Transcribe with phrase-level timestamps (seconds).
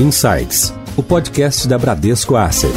[0.00, 2.72] Insights, o podcast da Bradesco Asset.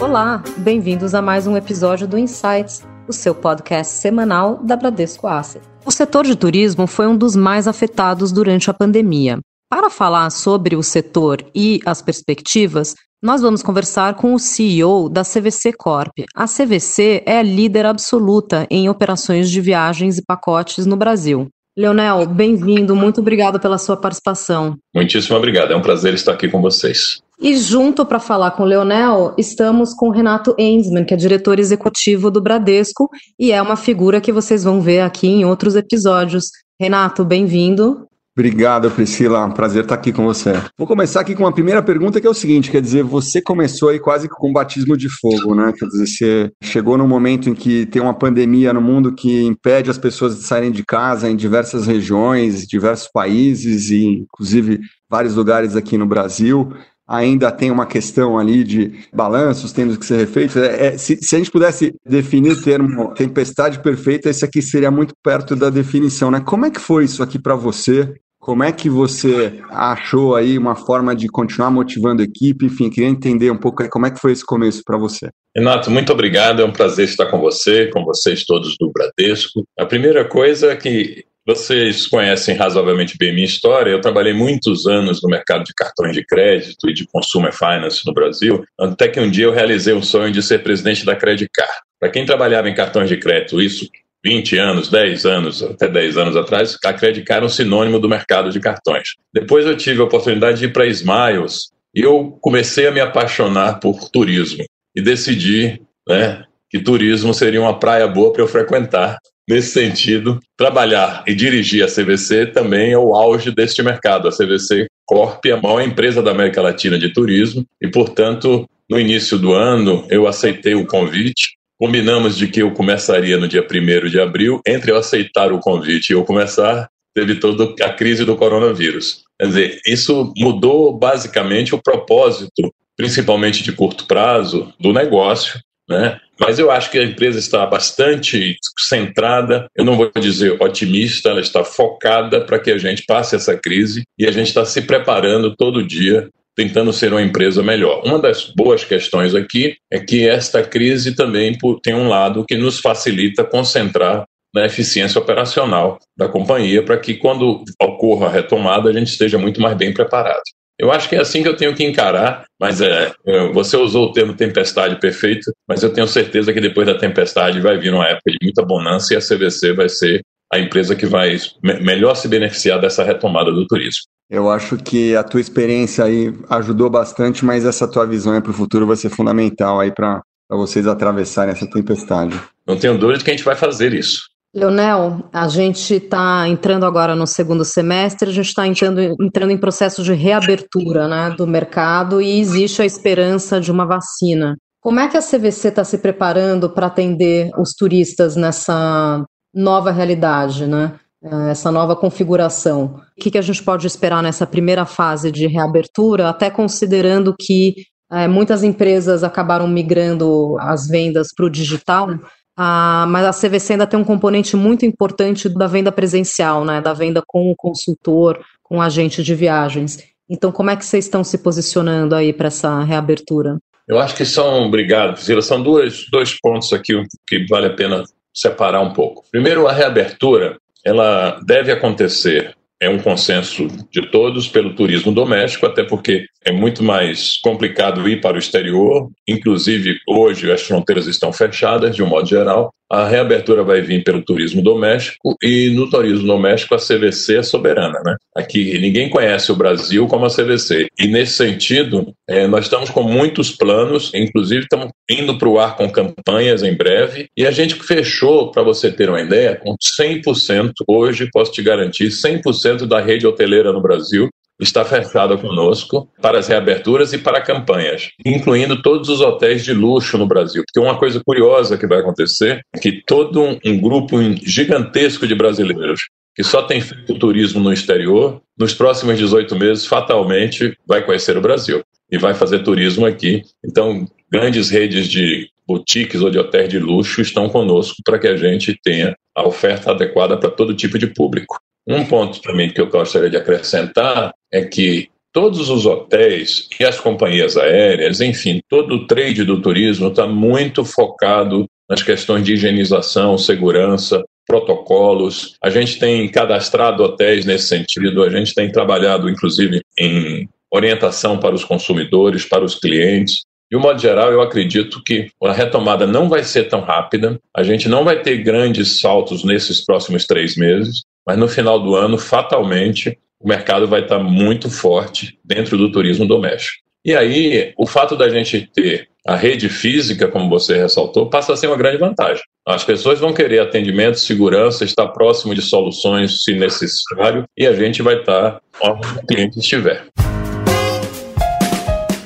[0.00, 5.64] Olá, bem-vindos a mais um episódio do Insights, o seu podcast semanal da Bradesco Asset.
[5.84, 9.40] O setor de turismo foi um dos mais afetados durante a pandemia.
[9.68, 12.94] Para falar sobre o setor e as perspectivas,
[13.24, 16.12] nós vamos conversar com o CEO da CVC Corp.
[16.34, 21.48] A CVC é a líder absoluta em operações de viagens e pacotes no Brasil.
[21.74, 24.76] Leonel, bem-vindo, muito obrigado pela sua participação.
[24.94, 27.22] Muitíssimo obrigado, é um prazer estar aqui com vocês.
[27.40, 31.58] E junto para falar com o Leonel, estamos com o Renato Enzman, que é diretor
[31.58, 33.08] executivo do Bradesco
[33.40, 36.44] e é uma figura que vocês vão ver aqui em outros episódios.
[36.78, 38.06] Renato, bem-vindo.
[38.36, 39.48] Obrigado, Priscila.
[39.50, 40.54] Prazer estar aqui com você.
[40.76, 43.90] Vou começar aqui com uma primeira pergunta que é o seguinte: quer dizer, você começou
[43.90, 45.72] aí quase com batismo de fogo, né?
[45.78, 49.88] Quer dizer, você chegou num momento em que tem uma pandemia no mundo que impede
[49.88, 55.76] as pessoas de saírem de casa em diversas regiões, diversos países e, inclusive, vários lugares
[55.76, 56.72] aqui no Brasil
[57.06, 60.56] ainda tem uma questão ali de balanços tendo que ser refeitos.
[60.56, 64.90] É, é, se, se, a gente pudesse definir o termo tempestade perfeita, esse aqui seria
[64.90, 66.40] muito perto da definição, né?
[66.40, 68.14] Como é que foi isso aqui para você?
[68.44, 72.66] Como é que você achou aí uma forma de continuar motivando a equipe?
[72.66, 75.30] Enfim, queria entender um pouco como é que foi esse começo para você.
[75.56, 76.60] Renato, muito obrigado.
[76.60, 79.66] É um prazer estar com você, com vocês todos do Bradesco.
[79.78, 83.90] A primeira coisa é que vocês conhecem razoavelmente bem minha história.
[83.90, 88.12] Eu trabalhei muitos anos no mercado de cartões de crédito e de consumer finance no
[88.12, 91.72] Brasil, até que um dia eu realizei o sonho de ser presidente da Credit Card.
[91.98, 93.88] Para quem trabalhava em cartões de crédito, isso
[94.24, 98.58] 20 anos, 10 anos, até 10 anos atrás, a era um sinônimo do mercado de
[98.58, 99.10] cartões.
[99.32, 103.80] Depois eu tive a oportunidade de ir para Smiles e eu comecei a me apaixonar
[103.80, 104.64] por turismo
[104.96, 109.18] e decidi né, que turismo seria uma praia boa para eu frequentar.
[109.46, 114.26] Nesse sentido, trabalhar e dirigir a CVC também é o auge deste mercado.
[114.26, 118.98] A CVC Corp é a maior empresa da América Latina de turismo e, portanto, no
[118.98, 124.08] início do ano, eu aceitei o convite Combinamos de que eu começaria no dia 1
[124.08, 124.58] de abril.
[124.66, 129.22] Entre eu aceitar o convite e eu começar, teve toda a crise do coronavírus.
[129.38, 135.60] Quer dizer, isso mudou basicamente o propósito, principalmente de curto prazo, do negócio.
[135.86, 136.18] Né?
[136.40, 141.40] Mas eu acho que a empresa está bastante centrada, eu não vou dizer otimista, ela
[141.42, 145.54] está focada para que a gente passe essa crise e a gente está se preparando
[145.54, 148.02] todo dia tentando ser uma empresa melhor.
[148.04, 152.78] Uma das boas questões aqui é que esta crise também tem um lado que nos
[152.78, 159.08] facilita concentrar na eficiência operacional da companhia para que quando ocorra a retomada a gente
[159.08, 160.42] esteja muito mais bem preparado.
[160.78, 164.06] Eu acho que é assim que eu tenho que encarar, mas é, é você usou
[164.06, 168.08] o termo tempestade perfeito, mas eu tenho certeza que depois da tempestade vai vir uma
[168.08, 170.20] época de muita bonança e a CVC vai ser
[170.52, 174.02] a empresa que vai melhor se beneficiar dessa retomada do turismo.
[174.30, 178.54] Eu acho que a tua experiência aí ajudou bastante, mas essa tua visão para o
[178.54, 182.40] futuro vai ser fundamental aí para vocês atravessarem essa tempestade.
[182.66, 184.22] Não tenho dúvida de que a gente vai fazer isso.
[184.54, 189.58] Leonel, a gente está entrando agora no segundo semestre, a gente está entrando, entrando em
[189.58, 194.56] processo de reabertura né, do mercado e existe a esperança de uma vacina.
[194.80, 200.66] Como é que a CVC está se preparando para atender os turistas nessa nova realidade,
[200.66, 200.92] né?
[201.24, 203.00] É, essa nova configuração.
[203.16, 207.76] O que, que a gente pode esperar nessa primeira fase de reabertura, até considerando que
[208.12, 212.10] é, muitas empresas acabaram migrando as vendas para o digital,
[212.56, 216.92] ah, mas a CVC ainda tem um componente muito importante da venda presencial, né, da
[216.92, 220.04] venda com o consultor, com o agente de viagens.
[220.28, 223.58] Então, como é que vocês estão se posicionando aí para essa reabertura?
[223.88, 226.94] Eu acho que são, obrigado, Priscila, são dois, dois pontos aqui
[227.26, 229.24] que vale a pena separar um pouco.
[229.30, 235.82] Primeiro, a reabertura, ela deve acontecer é um consenso de todos pelo turismo doméstico, até
[235.82, 239.08] porque é muito mais complicado ir para o exterior.
[239.26, 242.70] Inclusive, hoje as fronteiras estão fechadas, de um modo geral.
[242.90, 247.98] A reabertura vai vir pelo turismo doméstico e no turismo doméstico a CVC é soberana.
[248.04, 248.14] Né?
[248.36, 250.86] Aqui ninguém conhece o Brasil como a CVC.
[251.00, 255.76] E nesse sentido, é, nós estamos com muitos planos, inclusive estamos indo para o ar
[255.76, 257.26] com campanhas em breve.
[257.36, 262.08] E a gente fechou, para você ter uma ideia, com 100%, hoje posso te garantir,
[262.08, 264.28] 100% da rede hoteleira no Brasil
[264.60, 270.16] está fechada conosco para as reaberturas e para campanhas, incluindo todos os hotéis de luxo
[270.16, 270.62] no Brasil.
[270.66, 275.34] Porque uma coisa curiosa que vai acontecer é que todo um, um grupo gigantesco de
[275.34, 276.02] brasileiros
[276.34, 281.40] que só tem feito turismo no exterior, nos próximos 18 meses, fatalmente vai conhecer o
[281.40, 283.42] Brasil e vai fazer turismo aqui.
[283.64, 288.36] Então, grandes redes de boutiques ou de hotéis de luxo estão conosco para que a
[288.36, 291.58] gente tenha a oferta adequada para todo tipo de público.
[291.86, 296.98] Um ponto também que eu gostaria de acrescentar é que todos os hotéis e as
[296.98, 303.36] companhias aéreas, enfim, todo o trade do turismo está muito focado nas questões de higienização,
[303.36, 305.56] segurança, protocolos.
[305.62, 311.54] A gente tem cadastrado hotéis nesse sentido, a gente tem trabalhado, inclusive, em orientação para
[311.54, 313.42] os consumidores, para os clientes.
[313.70, 317.62] De um modo geral, eu acredito que a retomada não vai ser tão rápida, a
[317.62, 322.18] gente não vai ter grandes saltos nesses próximos três meses, mas no final do ano,
[322.18, 326.82] fatalmente, o mercado vai estar muito forte dentro do turismo doméstico.
[327.04, 331.56] E aí, o fato da gente ter a rede física, como você ressaltou, passa a
[331.56, 332.42] ser uma grande vantagem.
[332.66, 338.02] As pessoas vão querer atendimento, segurança, estar próximo de soluções se necessário, e a gente
[338.02, 340.06] vai estar onde o cliente estiver.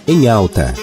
[0.07, 0.75] Em alta.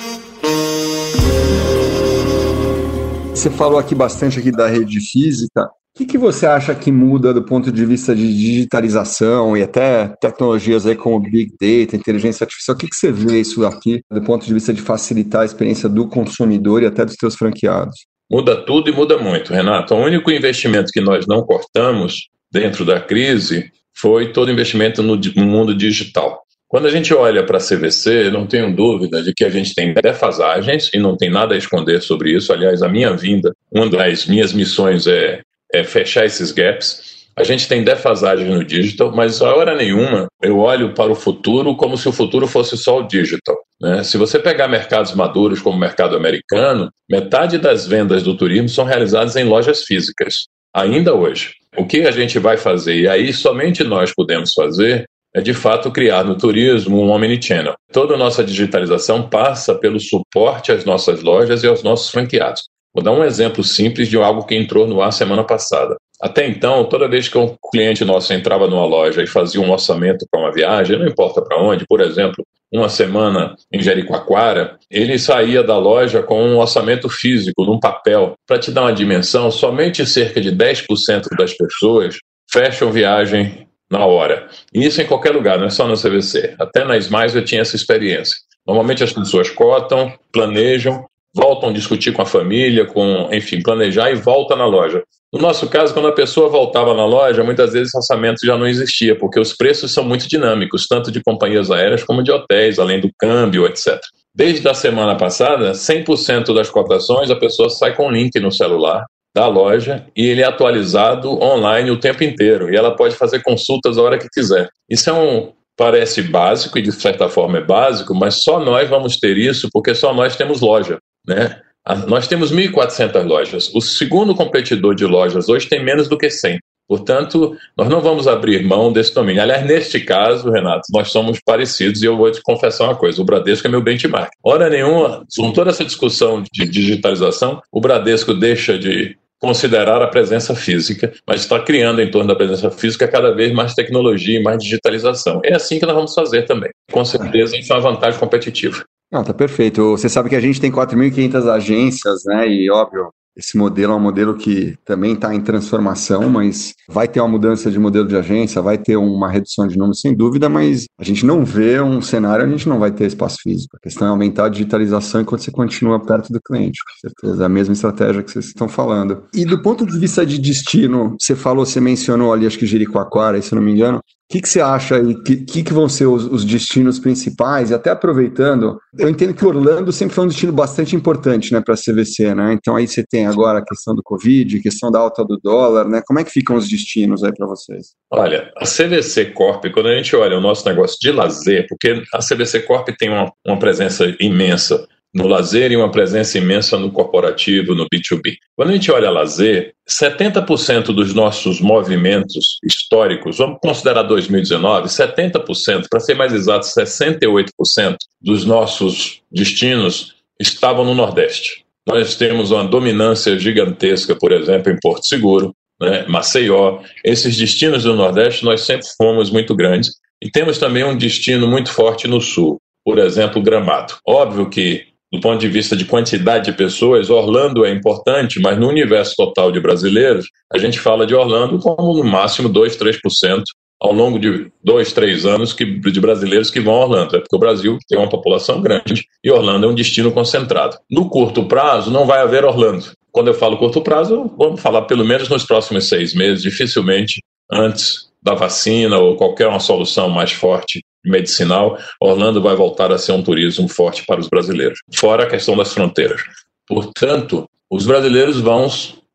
[3.33, 5.69] Você falou aqui bastante aqui da rede física.
[5.95, 10.09] O que, que, você acha que muda do ponto de vista de digitalização e até
[10.19, 12.75] tecnologias aí como Big Data, inteligência artificial?
[12.75, 15.87] O que, que você vê isso aqui do ponto de vista de facilitar a experiência
[15.87, 17.95] do consumidor e até dos seus franqueados?
[18.29, 19.95] Muda tudo e muda muito, Renato.
[19.95, 25.73] O único investimento que nós não cortamos dentro da crise foi todo investimento no, mundo
[25.73, 26.41] digital.
[26.67, 29.93] Quando a gente olha para a CVC, não tenho dúvida de que a gente tem
[29.93, 32.51] defasagens e não tem nada a esconder sobre isso.
[32.51, 35.39] Aliás, a minha vinda, uma das minhas missões é
[35.73, 37.15] é, fechar esses gaps.
[37.35, 41.75] A gente tem defasagem no digital, mas a hora nenhuma eu olho para o futuro
[41.75, 43.57] como se o futuro fosse só o digital.
[43.81, 44.03] Né?
[44.03, 48.85] Se você pegar mercados maduros como o mercado americano, metade das vendas do turismo são
[48.85, 51.53] realizadas em lojas físicas, ainda hoje.
[51.77, 55.91] O que a gente vai fazer, e aí somente nós podemos fazer, é de fato
[55.91, 57.75] criar no turismo um omnichannel.
[57.91, 62.63] Toda a nossa digitalização passa pelo suporte às nossas lojas e aos nossos franqueados.
[62.95, 65.97] Vou dar um exemplo simples de algo que entrou no ar semana passada.
[66.21, 70.25] Até então, toda vez que um cliente nosso entrava numa loja e fazia um orçamento
[70.31, 75.61] para uma viagem, não importa para onde, por exemplo, uma semana em Jericoacoara, ele saía
[75.61, 78.35] da loja com um orçamento físico, num papel.
[78.47, 82.15] Para te dar uma dimensão, somente cerca de 10% das pessoas
[82.49, 84.47] fecham viagem na hora.
[84.73, 86.55] E isso em qualquer lugar, não é só no CVC.
[86.57, 88.35] Até na Smiles eu tinha essa experiência.
[88.65, 94.15] Normalmente as pessoas cotam, planejam voltam a discutir com a família, com, enfim, planejar e
[94.15, 95.03] volta na loja.
[95.33, 98.65] No nosso caso, quando a pessoa voltava na loja, muitas vezes o orçamento já não
[98.65, 103.01] existia, porque os preços são muito dinâmicos, tanto de companhias aéreas como de hotéis, além
[103.01, 103.99] do câmbio, etc.
[104.33, 109.05] Desde a semana passada, 100% das cotações a pessoa sai com um link no celular
[109.35, 113.97] da loja e ele é atualizado online o tempo inteiro e ela pode fazer consultas
[113.97, 114.69] a hora que quiser.
[114.89, 119.17] Isso é um parece básico e de certa forma é básico, mas só nós vamos
[119.17, 120.97] ter isso porque só nós temos loja.
[121.27, 121.59] Né?
[122.07, 123.71] Nós temos 1.400 lojas.
[123.73, 126.59] O segundo competidor de lojas hoje tem menos do que 100.
[126.87, 129.41] Portanto, nós não vamos abrir mão desse domínio.
[129.41, 133.25] Aliás, neste caso, Renato, nós somos parecidos e eu vou te confessar uma coisa: o
[133.25, 134.29] Bradesco é meu benchmark.
[134.43, 140.55] Hora nenhuma, com toda essa discussão de digitalização, o Bradesco deixa de considerar a presença
[140.55, 144.59] física, mas está criando em torno da presença física cada vez mais tecnologia e mais
[144.59, 145.41] digitalização.
[145.43, 146.69] É assim que nós vamos fazer também.
[146.91, 148.83] Com certeza, isso é uma vantagem competitiva.
[149.11, 149.91] Não, tá perfeito.
[149.91, 152.47] Você sabe que a gente tem 4.500 agências, né?
[152.47, 157.19] E óbvio, esse modelo é um modelo que também está em transformação, mas vai ter
[157.19, 160.85] uma mudança de modelo de agência, vai ter uma redução de números, sem dúvida, mas
[160.99, 163.75] a gente não vê um cenário, a gente não vai ter espaço físico.
[163.77, 167.43] A questão é aumentar a digitalização enquanto você continua perto do cliente, com certeza.
[167.43, 169.23] É a mesma estratégia que vocês estão falando.
[169.33, 173.41] E do ponto de vista de destino, você falou, você mencionou ali, acho que Jericoacoara,
[173.41, 175.13] se não me engano, o que, que, você acha aí?
[175.13, 177.69] O que, que, que, vão ser os, os, destinos principais?
[177.69, 181.75] E até aproveitando, eu entendo que Orlando sempre foi um destino bastante importante né, para
[181.75, 182.53] a CVC, né?
[182.53, 185.87] Então aí você tem agora a questão do Covid, a questão da alta do dólar,
[185.87, 186.01] né?
[186.05, 187.93] Como é que ficam os destinos aí para vocês?
[188.11, 192.19] Olha, a CVC Corp, quando a gente olha o nosso negócio de lazer, porque a
[192.19, 197.73] CVC Corp tem uma, uma presença imensa no lazer e uma presença imensa no corporativo,
[197.73, 198.35] no B2B.
[198.53, 206.01] Quando a gente olha lazer, 70% dos nossos movimentos históricos, vamos considerar 2019, 70%, para
[206.01, 211.64] ser mais exato, 68% dos nossos destinos estavam no Nordeste.
[211.87, 216.79] Nós temos uma dominância gigantesca, por exemplo, em Porto Seguro, né, Maceió.
[217.03, 219.91] Esses destinos do Nordeste nós sempre fomos muito grandes.
[220.21, 223.93] E temos também um destino muito forte no Sul, por exemplo, Gramado.
[224.07, 228.67] Óbvio que do ponto de vista de quantidade de pessoas, Orlando é importante, mas no
[228.67, 233.43] universo total de brasileiros, a gente fala de Orlando como no máximo 2, 3%
[233.85, 237.15] ao longo de dois, três anos que, de brasileiros que vão a Orlando.
[237.15, 240.77] É porque o Brasil tem uma população grande e Orlando é um destino concentrado.
[240.89, 242.91] No curto prazo, não vai haver Orlando.
[243.11, 248.09] Quando eu falo curto prazo, vamos falar pelo menos nos próximos seis meses, dificilmente antes
[248.21, 253.21] da vacina ou qualquer uma solução mais forte medicinal, Orlando vai voltar a ser um
[253.21, 256.21] turismo forte para os brasileiros, fora a questão das fronteiras.
[256.67, 258.67] Portanto, os brasileiros vão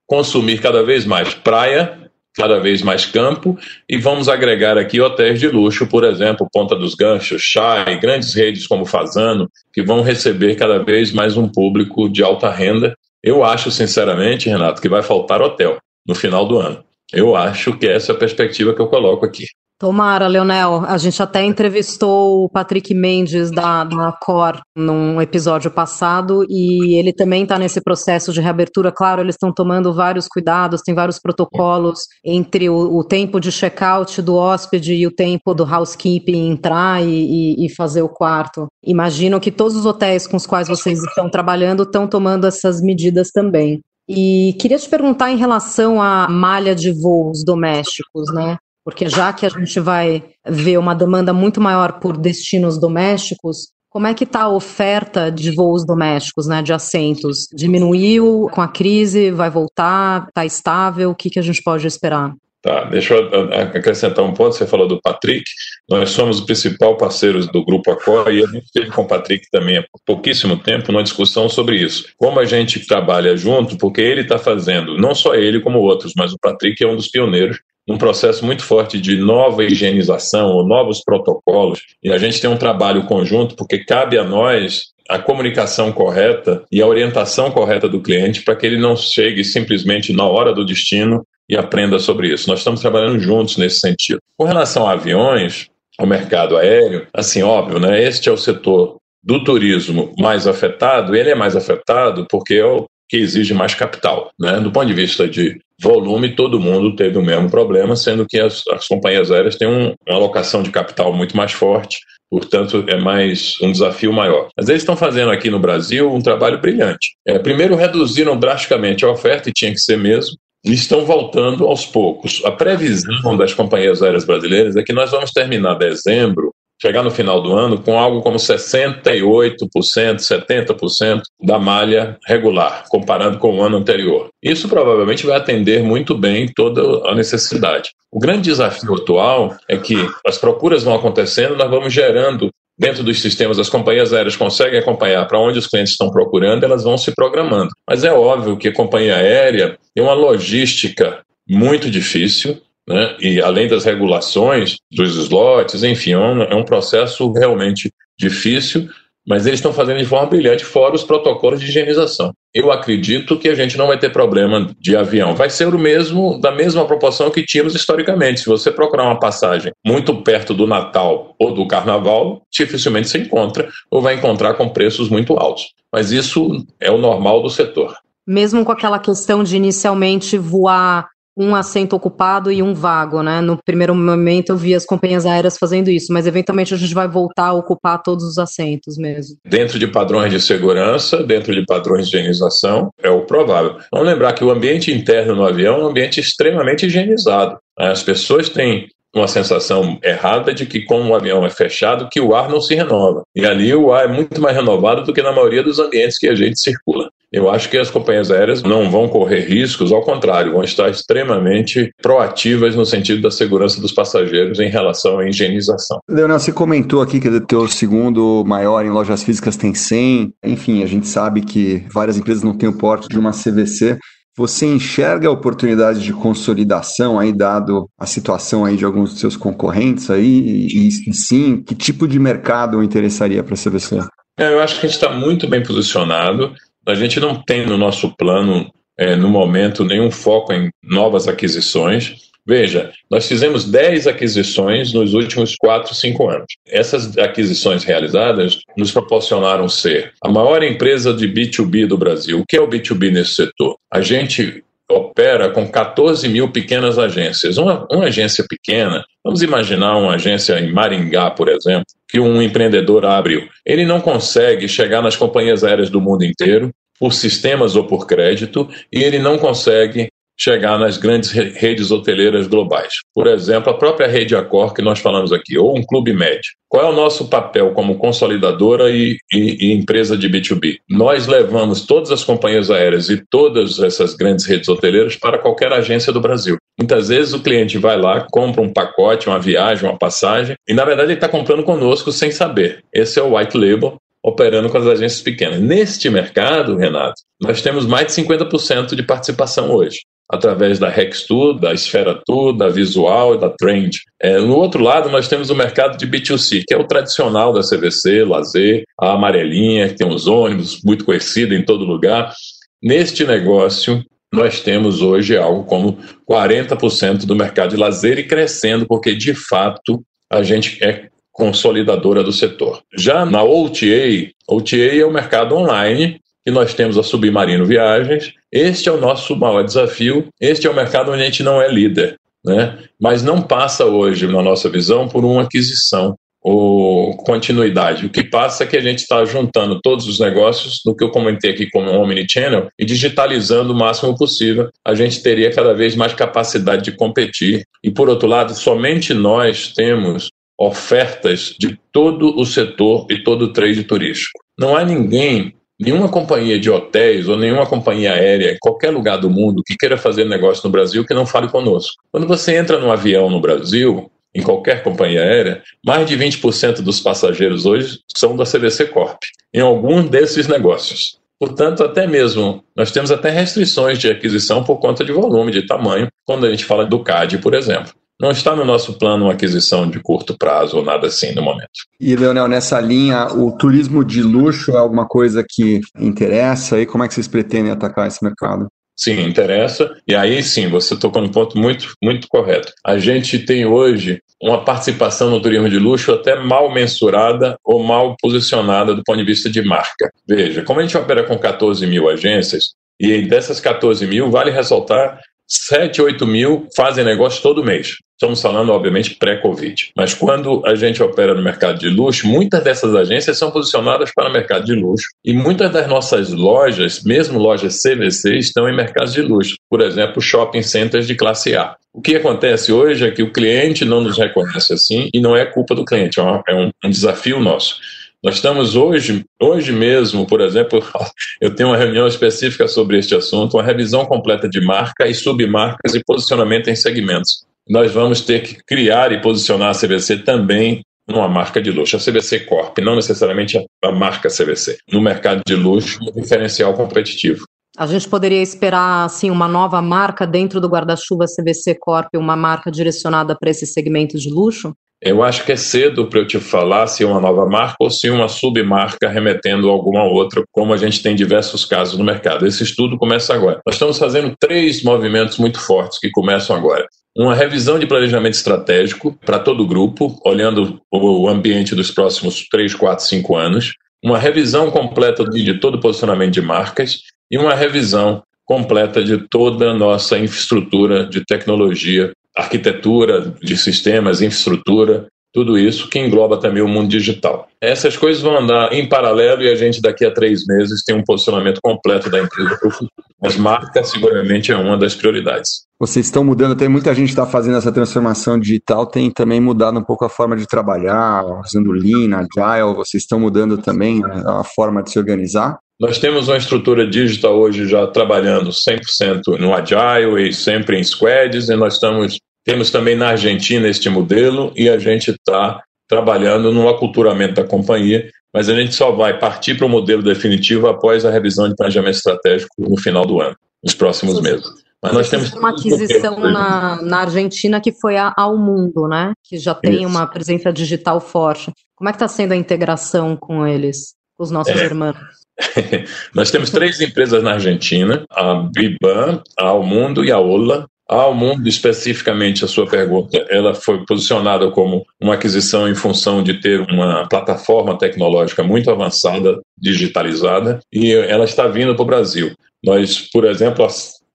[0.07, 2.00] consumir cada vez mais praia,
[2.35, 3.59] cada vez mais campo
[3.89, 8.67] e vamos agregar aqui hotéis de luxo, por exemplo, Ponta dos Ganchos, Chai, grandes redes
[8.67, 12.95] como Fazano, que vão receber cada vez mais um público de alta renda.
[13.23, 16.83] Eu acho, sinceramente, Renato, que vai faltar hotel no final do ano.
[17.13, 19.45] Eu acho que essa é a perspectiva que eu coloco aqui.
[19.81, 20.85] Tomara, Leonel.
[20.87, 27.15] A gente até entrevistou o Patrick Mendes da, da Cor num episódio passado e ele
[27.15, 28.93] também está nesse processo de reabertura.
[28.93, 34.21] Claro, eles estão tomando vários cuidados, tem vários protocolos entre o, o tempo de check-out
[34.21, 38.67] do hóspede e o tempo do housekeeping entrar e, e, e fazer o quarto.
[38.85, 43.31] Imagino que todos os hotéis com os quais vocês estão trabalhando estão tomando essas medidas
[43.31, 43.81] também.
[44.07, 48.59] E queria te perguntar em relação à malha de voos domésticos, né?
[48.85, 54.07] Porque já que a gente vai ver uma demanda muito maior por destinos domésticos, como
[54.07, 57.49] é que está a oferta de voos domésticos, né, de assentos?
[57.53, 59.33] Diminuiu com a crise?
[59.33, 60.29] Vai voltar?
[60.29, 61.11] Está estável?
[61.11, 62.33] O que, que a gente pode esperar?
[62.63, 64.55] Tá, deixa eu acrescentar um ponto.
[64.55, 65.45] Você falou do Patrick.
[65.89, 69.47] Nós somos o principal parceiro do Grupo Acor e a gente teve com o Patrick
[69.51, 72.07] também há pouquíssimo tempo uma discussão sobre isso.
[72.19, 76.33] Como a gente trabalha junto, porque ele está fazendo, não só ele como outros, mas
[76.33, 77.59] o Patrick é um dos pioneiros
[77.91, 81.81] num processo muito forte de nova higienização ou novos protocolos.
[82.01, 86.81] E a gente tem um trabalho conjunto, porque cabe a nós a comunicação correta e
[86.81, 91.27] a orientação correta do cliente para que ele não chegue simplesmente na hora do destino
[91.49, 92.49] e aprenda sobre isso.
[92.49, 94.21] Nós estamos trabalhando juntos nesse sentido.
[94.37, 95.67] Com relação a aviões,
[95.99, 98.01] ao mercado aéreo, assim, óbvio, né?
[98.05, 102.87] Este é o setor do turismo mais afetado, ele é mais afetado porque é o
[103.09, 104.31] que exige mais capital.
[104.39, 104.61] Né?
[104.61, 108.63] Do ponto de vista de volume, todo mundo teve o mesmo problema, sendo que as,
[108.69, 111.99] as companhias aéreas têm um, uma alocação de capital muito mais forte,
[112.31, 114.49] portanto é mais um desafio maior.
[114.57, 117.17] Mas eles estão fazendo aqui no Brasil um trabalho brilhante.
[117.27, 121.87] É, primeiro reduziram drasticamente a oferta, e tinha que ser mesmo, e estão voltando aos
[121.87, 122.43] poucos.
[122.45, 127.43] A previsão das companhias aéreas brasileiras é que nós vamos terminar dezembro chegar no final
[127.43, 134.29] do ano com algo como 68%, 70% da malha regular, comparado com o ano anterior.
[134.43, 137.91] Isso provavelmente vai atender muito bem toda a necessidade.
[138.11, 139.97] O grande desafio atual é que
[140.27, 145.27] as procuras vão acontecendo, nós vamos gerando dentro dos sistemas, as companhias aéreas conseguem acompanhar
[145.29, 147.69] para onde os clientes estão procurando, elas vão se programando.
[147.87, 152.59] Mas é óbvio que a companhia aérea tem uma logística muito difícil,
[152.91, 153.17] né?
[153.21, 158.89] e além das regulações dos slots, enfim, é um, é um processo realmente difícil,
[159.27, 162.33] mas eles estão fazendo de forma brilhante, fora os protocolos de higienização.
[162.53, 165.37] Eu acredito que a gente não vai ter problema de avião.
[165.37, 168.41] Vai ser o mesmo, da mesma proporção que tínhamos historicamente.
[168.41, 173.69] Se você procurar uma passagem muito perto do Natal ou do Carnaval, dificilmente se encontra
[173.89, 175.67] ou vai encontrar com preços muito altos.
[175.93, 177.95] Mas isso é o normal do setor.
[178.27, 183.41] Mesmo com aquela questão de inicialmente voar um assento ocupado e um vago, né?
[183.41, 187.09] No primeiro momento eu vi as companhias aéreas fazendo isso, mas eventualmente a gente vai
[187.09, 189.37] voltar a ocupar todos os assentos mesmo.
[189.45, 193.77] Dentro de padrões de segurança, dentro de padrões de higienização, é o provável.
[193.93, 197.59] Vamos lembrar que o ambiente interno no avião é um ambiente extremamente higienizado.
[197.79, 197.91] Né?
[197.91, 202.35] As pessoas têm uma sensação errada de que, como o avião é fechado, que o
[202.35, 203.23] ar não se renova.
[203.35, 206.29] E ali o ar é muito mais renovado do que na maioria dos ambientes que
[206.29, 207.11] a gente circula.
[207.33, 211.93] Eu acho que as companhias aéreas não vão correr riscos, ao contrário, vão estar extremamente
[212.03, 216.01] proativas no sentido da segurança dos passageiros em relação à higienização.
[216.09, 220.33] Leonel, você comentou aqui que o teu segundo maior em lojas físicas tem 100.
[220.45, 223.97] Enfim, a gente sabe que várias empresas não têm o porte de uma CVC.
[224.37, 229.37] Você enxerga a oportunidade de consolidação aí, dado a situação aí de alguns dos seus
[229.37, 230.69] concorrentes aí?
[230.73, 234.01] E, e sim, que tipo de mercado interessaria para a CVC?
[234.39, 236.55] É, eu acho que a gente está muito bem posicionado.
[236.91, 242.31] A gente não tem no nosso plano, é, no momento, nenhum foco em novas aquisições.
[242.47, 246.47] Veja, nós fizemos 10 aquisições nos últimos 4, 5 anos.
[246.67, 252.41] Essas aquisições realizadas nos proporcionaram ser a maior empresa de B2B do Brasil.
[252.41, 253.77] O que é o B2B nesse setor?
[253.93, 257.57] A gente opera com 14 mil pequenas agências.
[257.57, 263.05] Uma, uma agência pequena, vamos imaginar uma agência em Maringá, por exemplo, que um empreendedor
[263.07, 263.49] abriu.
[263.65, 268.69] Ele não consegue chegar nas companhias aéreas do mundo inteiro por sistemas ou por crédito,
[268.93, 272.95] e ele não consegue chegar nas grandes redes hoteleiras globais.
[273.15, 276.53] Por exemplo, a própria rede Accor que nós falamos aqui, ou um clube médio.
[276.67, 280.79] Qual é o nosso papel como consolidadora e, e, e, empresa de B2B?
[280.89, 286.11] Nós levamos todas as companhias aéreas e todas essas grandes redes hoteleiras para qualquer agência
[286.11, 286.57] do Brasil.
[286.79, 290.87] Muitas vezes o cliente vai lá, compra um pacote, uma viagem, uma passagem, e na
[290.87, 292.83] verdade ele está comprando conosco sem saber.
[292.95, 295.61] Esse é o white label operando com as agências pequenas.
[295.61, 300.01] Neste mercado, Renato, nós temos mais de 50% de participação hoje
[300.31, 303.99] através da Rextur, da Esfera Tour, da Visual e da Trend.
[304.23, 307.63] É, no outro lado, nós temos o mercado de B2C, que é o tradicional da
[307.63, 312.33] CVC, Lazer, a amarelinha, que tem os ônibus, muito conhecida em todo lugar.
[312.81, 315.99] Neste negócio, nós temos hoje algo como
[316.31, 320.01] 40% do mercado de lazer e crescendo, porque de fato
[320.31, 322.83] a gente é consolidadora do setor.
[322.97, 328.33] Já na OTA, OTA é o mercado online que nós temos a Submarino Viagens.
[328.51, 330.29] Este é o nosso maior desafio.
[330.41, 332.79] Este é o mercado onde a gente não é líder, né?
[333.01, 338.07] Mas não passa hoje, na nossa visão, por uma aquisição ou continuidade.
[338.07, 341.11] O que passa é que a gente está juntando todos os negócios no que eu
[341.11, 344.71] comentei aqui como omnichannel e digitalizando o máximo possível.
[344.85, 347.65] A gente teria cada vez mais capacidade de competir.
[347.85, 350.31] E, por outro lado, somente nós temos
[350.61, 354.39] ofertas de todo o setor e todo o trade turístico.
[354.59, 359.31] Não há ninguém Nenhuma companhia de hotéis ou nenhuma companhia aérea em qualquer lugar do
[359.31, 362.03] mundo que queira fazer negócio no Brasil que não fale conosco.
[362.13, 367.01] Quando você entra num avião no Brasil, em qualquer companhia aérea, mais de 20% dos
[367.01, 369.23] passageiros hoje são da CVC Corp,
[369.55, 371.19] em algum desses negócios.
[371.39, 376.09] Portanto, até mesmo, nós temos até restrições de aquisição por conta de volume, de tamanho,
[376.27, 377.95] quando a gente fala do CAD, por exemplo.
[378.21, 381.71] Não está no nosso plano uma aquisição de curto prazo ou nada assim no momento.
[381.99, 386.79] E, Leonel, nessa linha, o turismo de luxo é alguma coisa que interessa?
[386.79, 388.69] E como é que vocês pretendem atacar esse mercado?
[388.95, 389.97] Sim, interessa.
[390.07, 392.71] E aí sim, você tocou num ponto muito, muito correto.
[392.85, 398.15] A gente tem hoje uma participação no turismo de luxo até mal mensurada ou mal
[398.21, 400.11] posicionada do ponto de vista de marca.
[400.29, 405.19] Veja, como a gente opera com 14 mil agências, e dessas 14 mil, vale ressaltar
[405.51, 407.97] 7, 8 mil fazem negócio todo mês.
[408.13, 409.93] Estamos falando, obviamente, pré-Covid.
[409.97, 414.31] Mas quando a gente opera no mercado de luxo, muitas dessas agências são posicionadas para
[414.31, 415.07] mercado de luxo.
[415.25, 419.57] E muitas das nossas lojas, mesmo lojas CVC, estão em mercados de luxo.
[419.71, 421.75] Por exemplo, shopping centers de classe A.
[421.93, 425.45] O que acontece hoje é que o cliente não nos reconhece assim e não é
[425.47, 427.77] culpa do cliente, é, é um, um desafio nosso.
[428.23, 430.83] Nós estamos hoje, hoje mesmo, por exemplo,
[431.41, 435.95] eu tenho uma reunião específica sobre este assunto, uma revisão completa de marca e submarcas
[435.95, 437.47] e posicionamento em segmentos.
[437.67, 441.99] Nós vamos ter que criar e posicionar a CVC também numa marca de luxo, a
[441.99, 444.77] CVC Corp, não necessariamente a marca CVC.
[444.93, 447.45] No mercado de luxo, um diferencial competitivo.
[447.77, 452.71] A gente poderia esperar assim uma nova marca dentro do guarda-chuva CVC Corp, uma marca
[452.71, 454.75] direcionada para esse segmento de luxo?
[455.03, 457.91] Eu acho que é cedo para eu te falar se é uma nova marca ou
[457.91, 462.47] se uma submarca remetendo a alguma outra, como a gente tem diversos casos no mercado.
[462.47, 463.61] Esse estudo começa agora.
[463.65, 466.87] Nós estamos fazendo três movimentos muito fortes que começam agora.
[467.17, 472.75] Uma revisão de planejamento estratégico para todo o grupo, olhando o ambiente dos próximos 3,
[472.75, 473.73] 4, 5 anos.
[474.05, 476.99] Uma revisão completa de todo o posicionamento de marcas
[477.31, 485.09] e uma revisão completa de toda a nossa infraestrutura de tecnologia arquitetura de sistemas, infraestrutura,
[485.33, 487.47] tudo isso que engloba também o mundo digital.
[487.61, 491.05] Essas coisas vão andar em paralelo e a gente daqui a três meses tem um
[491.05, 492.91] posicionamento completo da empresa para o futuro.
[493.23, 495.63] Mas marca seguramente é uma das prioridades.
[495.79, 499.79] Vocês estão mudando, tem muita gente que está fazendo essa transformação digital, tem também mudado
[499.79, 504.83] um pouco a forma de trabalhar, usando Lean, Agile, vocês estão mudando também a forma
[504.83, 505.59] de se organizar?
[505.81, 511.49] Nós temos uma estrutura digital hoje já trabalhando 100% no Agile e sempre em squads,
[511.49, 516.69] e nós estamos, temos também na Argentina este modelo, e a gente está trabalhando no
[516.69, 521.11] aculturamento da companhia, mas a gente só vai partir para o modelo definitivo após a
[521.11, 524.47] revisão de planejamento estratégico no final do ano, nos próximos meses.
[524.83, 529.13] Mas nós temos uma aquisição na, na Argentina que foi a Ao Mundo, né?
[529.25, 529.87] Que já tem Isso.
[529.87, 531.51] uma presença digital forte.
[531.75, 534.65] Como é que está sendo a integração com eles, com os nossos é.
[534.65, 534.97] irmãos?
[536.15, 540.67] Nós temos três empresas na Argentina, a Biban, a Almundo e a Ola.
[540.89, 546.41] A Almundo, especificamente, a sua pergunta, ela foi posicionada como uma aquisição em função de
[546.41, 552.33] ter uma plataforma tecnológica muito avançada, digitalizada, e ela está vindo para o Brasil.
[552.65, 553.65] Nós, por exemplo,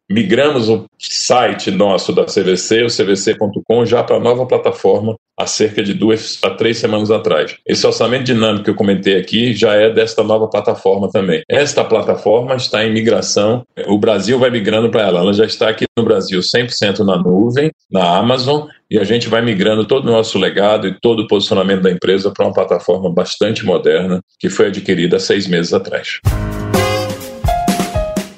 [0.09, 5.83] migramos o site nosso da CVC, o cvc.com, já para a nova plataforma há cerca
[5.83, 7.55] de duas a três semanas atrás.
[7.65, 11.43] Esse orçamento dinâmico que eu comentei aqui já é desta nova plataforma também.
[11.49, 15.19] Esta plataforma está em migração, o Brasil vai migrando para ela.
[15.19, 19.41] Ela já está aqui no Brasil 100% na nuvem, na Amazon, e a gente vai
[19.41, 23.65] migrando todo o nosso legado e todo o posicionamento da empresa para uma plataforma bastante
[23.65, 26.19] moderna que foi adquirida seis meses atrás.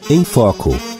[0.09, 0.96] Em Foco.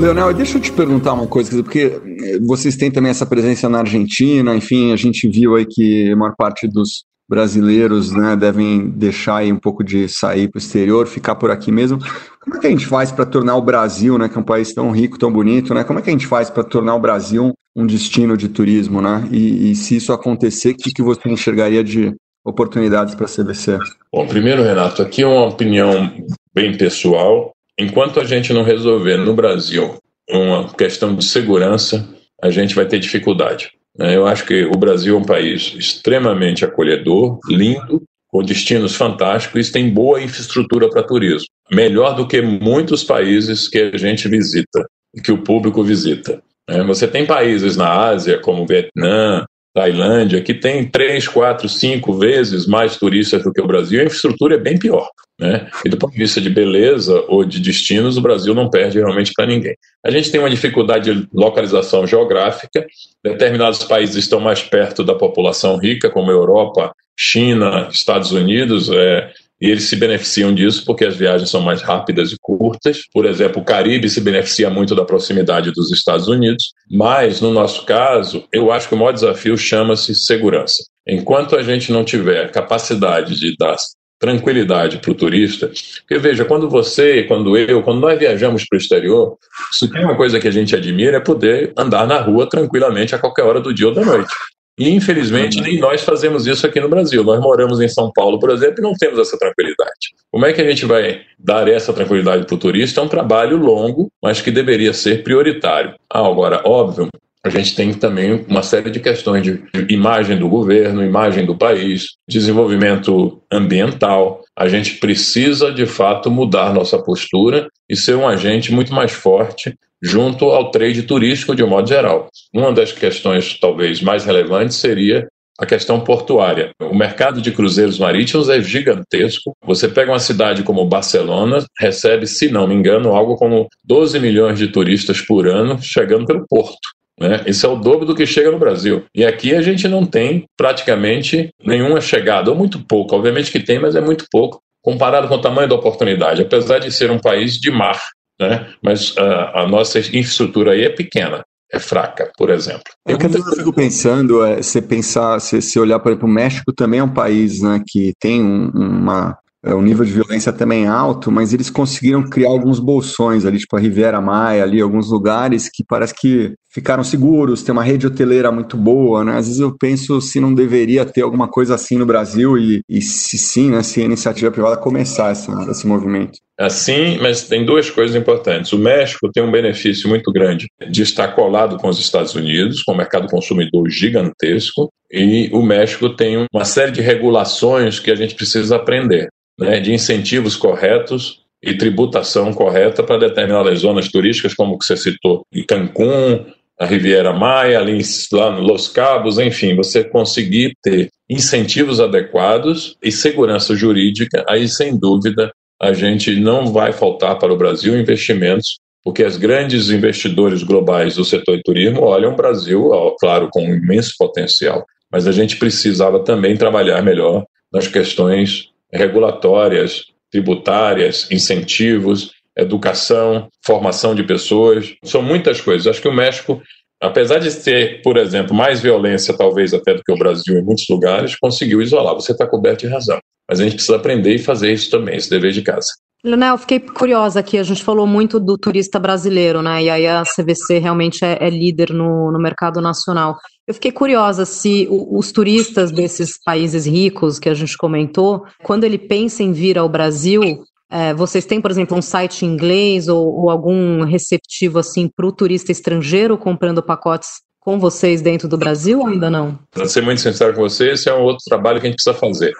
[0.00, 3.80] Leonel, deixa eu te perguntar uma coisa, porque eh, vocês têm também essa presença na
[3.80, 9.36] Argentina, enfim, a gente viu aí que a maior parte dos brasileiros né, devem deixar
[9.36, 11.98] aí um pouco de sair para o exterior, ficar por aqui mesmo.
[12.40, 14.72] Como é que a gente faz para tornar o Brasil, né, que é um país
[14.72, 15.84] tão rico, tão bonito, né?
[15.84, 19.28] Como é que a gente faz para tornar o Brasil um destino de turismo, né?
[19.30, 22.12] E, e se isso acontecer, o que, que você enxergaria de
[22.44, 23.78] oportunidades para a CVC?
[24.12, 26.10] Bom, primeiro, Renato, aqui é uma opinião
[26.52, 27.52] bem pessoal.
[27.80, 29.96] Enquanto a gente não resolver no Brasil
[30.28, 32.06] uma questão de segurança,
[32.42, 33.70] a gente vai ter dificuldade.
[33.96, 34.14] Né?
[34.14, 39.72] Eu acho que o Brasil é um país extremamente acolhedor, lindo, com destinos fantásticos e
[39.72, 41.48] tem boa infraestrutura para turismo.
[41.72, 44.86] Melhor do que muitos países que a gente visita
[45.24, 46.42] que o público visita.
[46.68, 46.84] Né?
[46.84, 52.96] Você tem países na Ásia, como Vietnã, Tailândia, que tem três, quatro, cinco vezes mais
[52.96, 55.08] turistas do que o Brasil, a infraestrutura é bem pior.
[55.38, 55.70] Né?
[55.84, 59.32] E do ponto de vista de beleza ou de destinos, o Brasil não perde realmente
[59.34, 59.74] para ninguém.
[60.04, 62.86] A gente tem uma dificuldade de localização geográfica,
[63.24, 69.30] determinados países estão mais perto da população rica, como Europa, China, Estados Unidos, é,
[69.60, 73.02] e eles se beneficiam disso porque as viagens são mais rápidas e curtas.
[73.12, 77.84] Por exemplo, o Caribe se beneficia muito da proximidade dos Estados Unidos, mas no nosso
[77.84, 80.82] caso, eu acho que o maior desafio chama-se segurança.
[81.06, 83.76] Enquanto a gente não tiver capacidade de dar
[84.18, 85.70] tranquilidade para o turista,
[86.00, 89.38] porque veja, quando você, quando eu, quando nós viajamos para o exterior,
[89.72, 93.18] se tem uma coisa que a gente admira é poder andar na rua tranquilamente a
[93.18, 94.30] qualquer hora do dia ou da noite.
[94.80, 97.22] E, infelizmente, nem nós fazemos isso aqui no Brasil.
[97.22, 100.14] Nós moramos em São Paulo, por exemplo, e não temos essa tranquilidade.
[100.32, 102.98] Como é que a gente vai dar essa tranquilidade para o turista?
[102.98, 105.94] É um trabalho longo, mas que deveria ser prioritário.
[106.10, 107.10] Ah, agora, óbvio,
[107.44, 112.16] a gente tem também uma série de questões de imagem do governo, imagem do país,
[112.26, 114.40] desenvolvimento ambiental.
[114.56, 119.74] A gente precisa, de fato, mudar nossa postura e ser um agente muito mais forte
[120.02, 122.28] junto ao trade turístico de um modo geral.
[122.54, 126.70] Uma das questões talvez mais relevantes seria a questão portuária.
[126.80, 129.54] O mercado de cruzeiros marítimos é gigantesco.
[129.62, 134.58] Você pega uma cidade como Barcelona, recebe, se não me engano, algo como 12 milhões
[134.58, 136.78] de turistas por ano chegando pelo porto.
[137.20, 137.42] Né?
[137.46, 139.04] Isso é o dobro do que chega no Brasil.
[139.14, 143.14] E aqui a gente não tem praticamente nenhuma chegada, ou muito pouco.
[143.14, 146.90] Obviamente que tem, mas é muito pouco comparado com o tamanho da oportunidade, apesar de
[146.90, 148.00] ser um país de mar
[148.40, 148.66] né?
[148.82, 152.82] mas a, a nossa infraestrutura aí é pequena é fraca, por exemplo.
[153.06, 156.98] É que eu fico pensando, é, você pensar, se, se olhar, exemplo, o México também
[156.98, 161.30] é um país né, que tem um, uma, é, o nível de violência também alto,
[161.30, 165.84] mas eles conseguiram criar alguns bolsões ali, tipo a Riviera Maia, ali, alguns lugares que
[165.84, 169.36] parece que ficaram seguros, tem uma rede hoteleira muito boa, né?
[169.36, 173.02] Às vezes eu penso se não deveria ter alguma coisa assim no Brasil e, e
[173.02, 176.38] se sim, né, se a iniciativa privada começar esse, esse movimento.
[176.58, 178.72] Assim, mas tem duas coisas importantes.
[178.72, 182.92] O México tem um benefício muito grande de estar colado com os Estados Unidos, com
[182.92, 188.34] um mercado consumidor gigantesco, e o México tem uma série de regulações que a gente
[188.34, 189.28] precisa aprender
[189.58, 195.42] né, de incentivos corretos e tributação correta para determinadas zonas turísticas, como que você citou,
[195.52, 196.46] em Cancún,
[196.80, 198.00] a Riviera Maia, ali
[198.32, 204.98] lá no Los Cabos, enfim, você conseguir ter incentivos adequados e segurança jurídica, aí sem
[204.98, 211.16] dúvida a gente não vai faltar para o Brasil investimentos, porque os grandes investidores globais
[211.16, 212.90] do setor de turismo olham o Brasil,
[213.20, 220.04] claro, com um imenso potencial, mas a gente precisava também trabalhar melhor nas questões regulatórias,
[220.30, 224.94] tributárias, incentivos, educação, formação de pessoas.
[225.04, 225.86] São muitas coisas.
[225.86, 226.60] Acho que o México,
[227.00, 230.86] apesar de ter, por exemplo, mais violência talvez até do que o Brasil em muitos
[230.88, 232.14] lugares, conseguiu isolar.
[232.14, 233.18] Você está coberto de razão.
[233.48, 235.88] Mas a gente precisa aprender e fazer isso também, esse dever de casa.
[236.22, 239.84] Leonel, fiquei curiosa aqui, a gente falou muito do turista brasileiro, né?
[239.84, 243.38] E aí a CVC realmente é, é líder no, no mercado nacional.
[243.66, 248.98] Eu fiquei curiosa se os turistas desses países ricos que a gente comentou, quando ele
[248.98, 253.42] pensa em vir ao Brasil, é, vocês têm, por exemplo, um site em inglês ou,
[253.42, 257.28] ou algum receptivo assim para o turista estrangeiro comprando pacotes
[257.60, 259.58] com vocês dentro do Brasil ou ainda não?
[259.70, 262.18] Para ser muito sincero com você, esse é um outro trabalho que a gente precisa
[262.18, 262.52] fazer.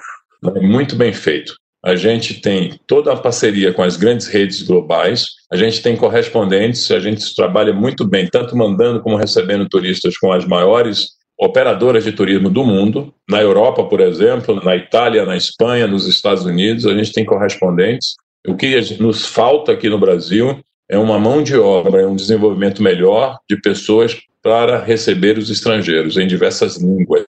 [0.45, 1.55] É muito bem feito.
[1.85, 6.90] a gente tem toda a parceria com as grandes redes globais, a gente tem correspondentes,
[6.90, 12.12] a gente trabalha muito bem, tanto mandando como recebendo turistas com as maiores operadoras de
[12.12, 13.14] turismo do mundo.
[13.29, 18.14] Na Europa, por exemplo, na Itália, na Espanha, nos Estados Unidos, a gente tem correspondentes.
[18.46, 22.83] O que nos falta aqui no Brasil é uma mão de obra, é um desenvolvimento
[22.83, 27.24] melhor de pessoas para receber os estrangeiros em diversas línguas.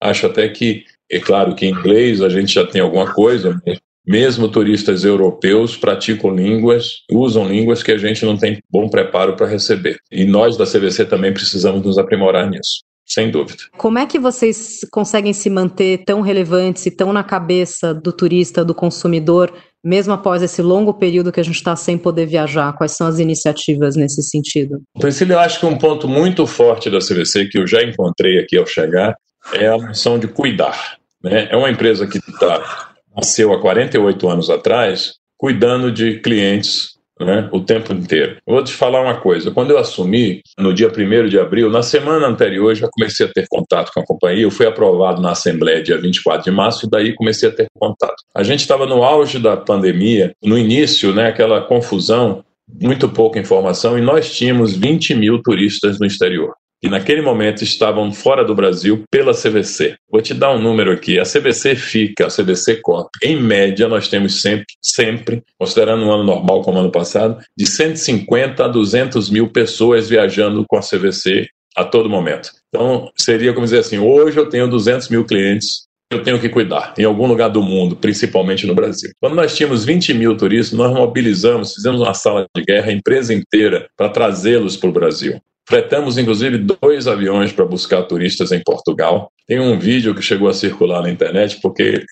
[0.00, 3.60] Acho até que, é claro que em inglês a gente já tem alguma coisa,
[4.06, 9.46] mesmo turistas europeus praticam línguas, usam línguas que a gente não tem bom preparo para
[9.46, 9.98] receber.
[10.12, 12.85] E nós da CVC também precisamos nos aprimorar nisso.
[13.06, 13.62] Sem dúvida.
[13.78, 18.64] Como é que vocês conseguem se manter tão relevantes e tão na cabeça do turista,
[18.64, 22.72] do consumidor, mesmo após esse longo período que a gente está sem poder viajar?
[22.72, 24.82] Quais são as iniciativas nesse sentido?
[24.98, 28.58] Priscila, eu acho que um ponto muito forte da CVC, que eu já encontrei aqui
[28.58, 29.16] ao chegar,
[29.52, 30.96] é a missão de cuidar.
[31.22, 31.48] Né?
[31.50, 37.60] É uma empresa que tá, nasceu há 48 anos atrás, cuidando de clientes né, o
[37.60, 38.36] tempo inteiro.
[38.46, 41.82] Eu vou te falar uma coisa: quando eu assumi, no dia 1 de abril, na
[41.82, 44.42] semana anterior, já comecei a ter contato com a companhia.
[44.42, 48.16] Eu fui aprovado na Assembleia dia 24 de março, e daí comecei a ter contato.
[48.34, 52.44] A gente estava no auge da pandemia, no início, né, aquela confusão,
[52.80, 58.12] muito pouca informação, e nós tínhamos 20 mil turistas no exterior que naquele momento estavam
[58.12, 59.96] fora do Brasil pela CVC.
[60.10, 61.18] Vou te dar um número aqui.
[61.18, 66.24] A CVC fica, a CVC Corp, em média, nós temos sempre, sempre, considerando um ano
[66.24, 71.84] normal como ano passado, de 150 a 200 mil pessoas viajando com a CVC a
[71.84, 72.50] todo momento.
[72.68, 76.94] Então, seria como dizer assim: hoje eu tenho 200 mil clientes eu tenho que cuidar,
[76.96, 79.10] em algum lugar do mundo, principalmente no Brasil.
[79.20, 83.34] Quando nós tínhamos 20 mil turistas, nós mobilizamos, fizemos uma sala de guerra, a empresa
[83.34, 85.40] inteira, para trazê-los para o Brasil.
[85.68, 89.30] Fretamos, inclusive, dois aviões para buscar turistas em Portugal.
[89.46, 92.04] Tem um vídeo que chegou a circular na internet, porque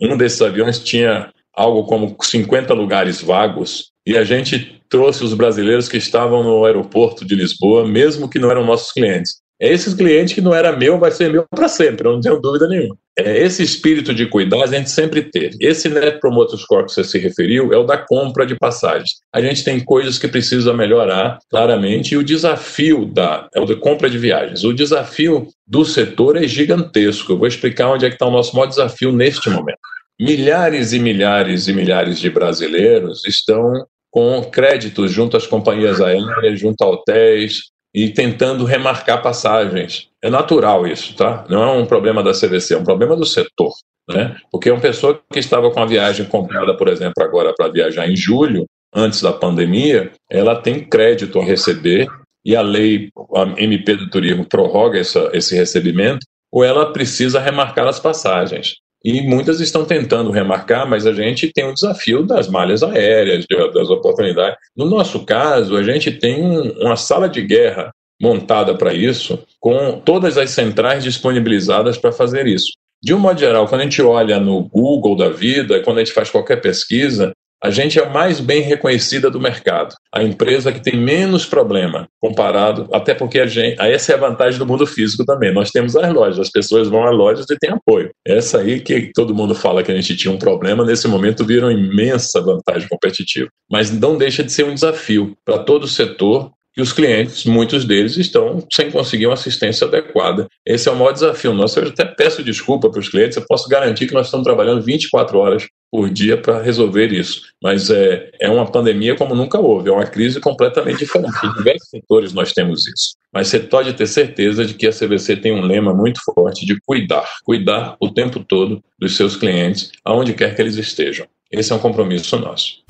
[0.00, 5.88] um desses aviões tinha algo como 50 lugares vagos e a gente trouxe os brasileiros
[5.88, 9.42] que estavam no aeroporto de Lisboa, mesmo que não eram nossos clientes.
[9.60, 12.40] É esse cliente que não era meu, vai ser meu para sempre, eu não tenho
[12.40, 12.96] dúvida nenhuma.
[13.18, 15.56] É, esse espírito de cuidar a gente sempre teve.
[15.60, 19.16] Esse Net Promoter Score que você se referiu é o da compra de passagens.
[19.32, 23.76] A gente tem coisas que precisa melhorar, claramente, e o desafio da, é o da
[23.76, 24.64] compra de viagens.
[24.64, 27.32] O desafio do setor é gigantesco.
[27.32, 29.78] Eu vou explicar onde é que está o nosso maior desafio neste momento.
[30.18, 36.82] Milhares e milhares e milhares de brasileiros estão com créditos junto às companhias aéreas, junto
[36.82, 40.08] a hotéis, e tentando remarcar passagens.
[40.22, 41.44] É natural isso, tá?
[41.48, 43.72] Não é um problema da CVC, é um problema do setor.
[44.08, 44.36] Né?
[44.50, 48.16] Porque uma pessoa que estava com a viagem comprada, por exemplo, agora para viajar em
[48.16, 52.08] julho, antes da pandemia, ela tem crédito a receber
[52.44, 57.86] e a lei, a MP do turismo prorroga essa, esse recebimento, ou ela precisa remarcar
[57.86, 58.74] as passagens.
[59.04, 63.90] E muitas estão tentando remarcar, mas a gente tem o desafio das malhas aéreas, das
[63.90, 64.56] oportunidades.
[64.76, 66.40] No nosso caso, a gente tem
[66.80, 72.72] uma sala de guerra montada para isso, com todas as centrais disponibilizadas para fazer isso.
[73.02, 76.14] De um modo geral, quando a gente olha no Google da vida, quando a gente
[76.14, 79.94] faz qualquer pesquisa, a gente é a mais bem reconhecida do mercado.
[80.12, 84.58] A empresa que tem menos problema comparado, até porque a gente, essa é a vantagem
[84.58, 85.54] do mundo físico também.
[85.54, 88.10] Nós temos as lojas, as pessoas vão às lojas e têm apoio.
[88.26, 91.70] Essa aí que todo mundo fala que a gente tinha um problema, nesse momento viram
[91.70, 93.48] imensa vantagem competitiva.
[93.70, 97.84] Mas não deixa de ser um desafio para todo o setor que os clientes, muitos
[97.84, 100.46] deles, estão sem conseguir uma assistência adequada.
[100.64, 101.78] Esse é o maior desafio nosso.
[101.78, 105.38] Eu até peço desculpa para os clientes, eu posso garantir que nós estamos trabalhando 24
[105.38, 107.42] horas por dia para resolver isso.
[107.62, 111.34] Mas é, é uma pandemia como nunca houve, é uma crise completamente diferente.
[111.44, 113.14] Em diversos setores nós temos isso.
[113.30, 116.78] Mas você pode ter certeza de que a CVC tem um lema muito forte de
[116.86, 121.26] cuidar, cuidar o tempo todo dos seus clientes, aonde quer que eles estejam.
[121.50, 122.82] Esse é um compromisso nosso.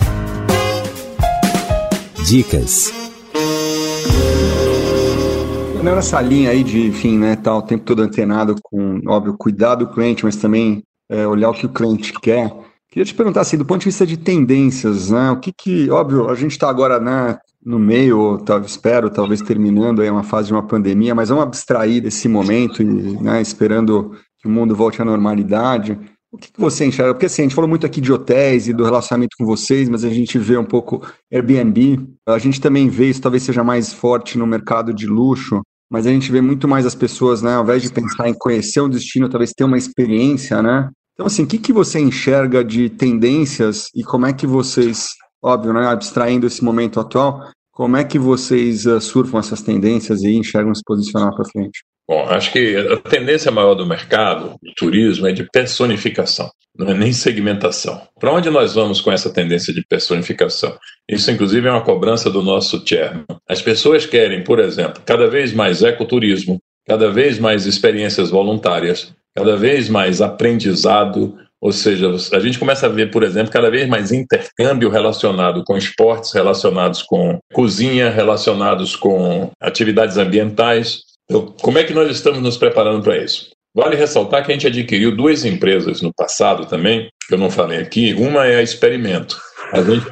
[2.24, 3.01] Dicas
[5.82, 9.88] Nessa linha aí de, enfim, né, tá o tempo todo antenado com, óbvio, cuidar do
[9.88, 12.52] cliente, mas também é, olhar o que o cliente quer.
[12.88, 16.30] Queria te perguntar, assim, do ponto de vista de tendências, né, o que que, óbvio,
[16.30, 20.54] a gente está agora, né, no meio, talvez, espero, talvez terminando aí uma fase de
[20.54, 22.84] uma pandemia, mas vamos abstrair desse momento e,
[23.20, 25.98] né, esperando que o mundo volte à normalidade.
[26.30, 27.12] O que, que você enxerga?
[27.12, 30.04] Porque assim, a gente falou muito aqui de hotéis e do relacionamento com vocês, mas
[30.04, 32.00] a gente vê um pouco Airbnb.
[32.26, 35.60] A gente também vê isso, talvez seja mais forte no mercado de luxo,
[35.92, 38.80] mas a gente vê muito mais as pessoas, né, ao invés de pensar em conhecer
[38.80, 40.88] um destino, talvez ter uma experiência, né?
[41.12, 45.08] Então, assim, o que, que você enxerga de tendências e como é que vocês,
[45.44, 50.34] óbvio, né, abstraindo esse momento atual, Como é que vocês uh, surfam essas tendências e
[50.34, 51.82] enxergam se posicionar para frente?
[52.06, 56.94] Bom, acho que a tendência maior do mercado, do turismo, é de personificação, não é
[56.94, 58.02] nem segmentação.
[58.20, 60.76] Para onde nós vamos com essa tendência de personificação?
[61.08, 63.24] Isso, inclusive, é uma cobrança do nosso chairman.
[63.48, 69.56] As pessoas querem, por exemplo, cada vez mais ecoturismo, cada vez mais experiências voluntárias, cada
[69.56, 74.10] vez mais aprendizado, ou seja, a gente começa a ver, por exemplo, cada vez mais
[74.10, 81.02] intercâmbio relacionado com esportes, relacionados com cozinha, relacionados com atividades ambientais.
[81.30, 83.50] Então, como é que nós estamos nos preparando para isso?
[83.72, 87.78] Vale ressaltar que a gente adquiriu duas empresas no passado também, que eu não falei
[87.78, 88.12] aqui.
[88.14, 89.40] Uma é a Experimento.
[89.72, 90.04] A gente